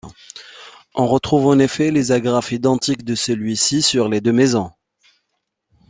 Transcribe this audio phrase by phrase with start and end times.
[0.95, 4.71] On retrouve en effet les agrafes identiques de celui-ci sur les deux maisons.